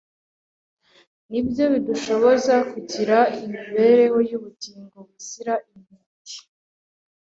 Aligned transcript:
ni 1.29 1.39
byo 1.47 1.65
bidushoboza 1.73 2.55
kugira 2.71 3.17
imibereho 3.41 4.17
y’ubugingo 4.29 4.95
buzira 5.07 5.53
inenge. 5.75 6.37